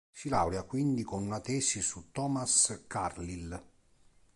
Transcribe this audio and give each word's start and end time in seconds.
Si 0.11 0.29
laurea 0.29 0.63
quindi 0.63 1.03
con 1.03 1.21
una 1.23 1.39
tesi 1.41 1.79
su 1.79 2.09
Thomas 2.11 2.85
Carlyle. 2.87 3.63